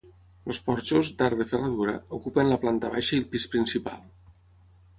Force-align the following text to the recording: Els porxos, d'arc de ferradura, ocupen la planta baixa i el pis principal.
Els 0.51 0.59
porxos, 0.69 1.11
d'arc 1.19 1.41
de 1.43 1.47
ferradura, 1.51 1.93
ocupen 2.19 2.51
la 2.55 2.59
planta 2.65 2.93
baixa 2.97 3.15
i 3.17 3.21
el 3.25 3.31
pis 3.35 3.49
principal. 3.57 4.05